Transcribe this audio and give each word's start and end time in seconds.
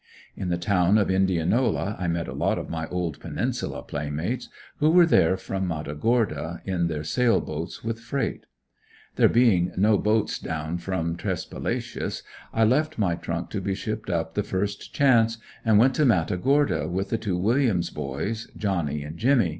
In 0.35 0.49
the 0.49 0.57
town 0.57 0.97
of 0.97 1.11
Indianola 1.11 1.95
I 1.99 2.07
met 2.07 2.27
a 2.27 2.33
lot 2.33 2.57
of 2.57 2.71
my 2.71 2.87
old 2.87 3.19
Peninsula 3.19 3.83
playmates, 3.83 4.49
who 4.77 4.89
were 4.89 5.05
there 5.05 5.37
from 5.37 5.67
Matagorda, 5.67 6.63
in 6.65 6.87
their 6.87 7.03
sail 7.03 7.39
boats, 7.39 7.83
with 7.83 7.99
freight. 7.99 8.47
There 9.15 9.29
being 9.29 9.71
no 9.77 9.99
boats 9.99 10.39
down 10.39 10.79
from 10.79 11.17
Tresspalacious, 11.17 12.23
I 12.51 12.63
left 12.63 12.97
my 12.97 13.13
trunk 13.13 13.51
to 13.51 13.61
be 13.61 13.75
shipped 13.75 14.09
up 14.09 14.33
the 14.33 14.41
first 14.41 14.91
chance 14.91 15.37
and 15.63 15.77
went 15.77 15.93
to 15.97 16.05
Matagorda 16.05 16.87
with 16.87 17.09
the 17.09 17.19
two 17.19 17.37
Williams' 17.37 17.91
boys, 17.91 18.47
Johnny 18.57 19.03
and 19.03 19.19
Jimmy. 19.19 19.49